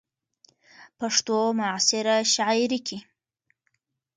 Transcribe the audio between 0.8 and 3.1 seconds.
،پښتو معاصره شاعرۍ کې